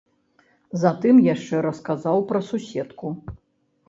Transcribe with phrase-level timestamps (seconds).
[0.83, 3.13] Затым яшчэ расказаў пра суседку.